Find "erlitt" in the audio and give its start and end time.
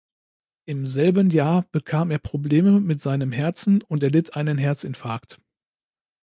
4.01-4.35